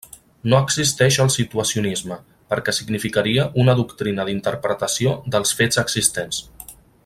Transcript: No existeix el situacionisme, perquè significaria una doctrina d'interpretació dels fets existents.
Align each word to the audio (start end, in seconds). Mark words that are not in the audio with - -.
No 0.51 0.59
existeix 0.67 1.17
el 1.25 1.29
situacionisme, 1.33 2.17
perquè 2.53 2.75
significaria 2.77 3.45
una 3.65 3.77
doctrina 3.81 4.27
d'interpretació 4.31 5.15
dels 5.37 5.55
fets 5.61 5.83
existents. 5.85 6.43